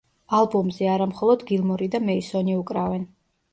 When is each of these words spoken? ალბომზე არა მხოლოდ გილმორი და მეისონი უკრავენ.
ალბომზე 0.37 0.87
არა 0.93 1.07
მხოლოდ 1.11 1.45
გილმორი 1.53 1.91
და 1.97 2.03
მეისონი 2.09 2.59
უკრავენ. 2.65 3.09